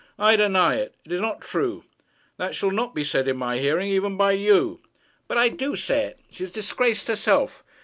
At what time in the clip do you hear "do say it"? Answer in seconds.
5.49-6.19